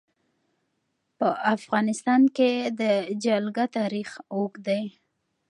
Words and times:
په 1.17 1.27
افغانستان 1.55 2.21
کې 2.35 2.51
د 2.79 2.81
جلګه 3.23 3.65
تاریخ 3.77 4.09
اوږد 4.33 4.61
دی. 4.67 4.83